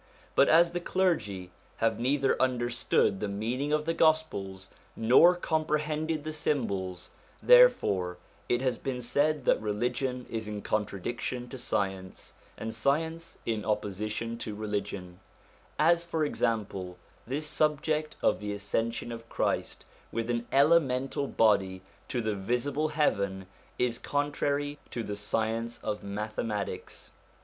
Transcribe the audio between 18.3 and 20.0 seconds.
the ascension of Christ